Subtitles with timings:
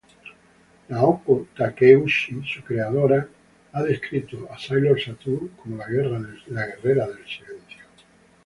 [0.89, 3.29] Naoko Takeuchi, su creadora,
[3.73, 7.85] ha descrito a Sailor Saturn como la "Guerrera del Silencio".